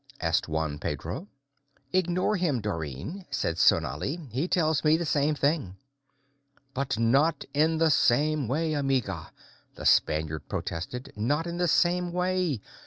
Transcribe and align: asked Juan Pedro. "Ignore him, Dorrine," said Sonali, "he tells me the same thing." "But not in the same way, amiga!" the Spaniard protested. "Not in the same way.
asked 0.19 0.47
Juan 0.49 0.79
Pedro. 0.79 1.27
"Ignore 1.93 2.35
him, 2.35 2.59
Dorrine," 2.59 3.27
said 3.29 3.59
Sonali, 3.59 4.17
"he 4.31 4.47
tells 4.47 4.83
me 4.83 4.97
the 4.97 5.05
same 5.05 5.35
thing." 5.35 5.75
"But 6.73 6.97
not 6.97 7.45
in 7.53 7.77
the 7.77 7.91
same 7.91 8.47
way, 8.47 8.73
amiga!" 8.73 9.31
the 9.75 9.85
Spaniard 9.85 10.49
protested. 10.49 11.13
"Not 11.15 11.45
in 11.45 11.57
the 11.57 11.67
same 11.67 12.11
way. 12.11 12.61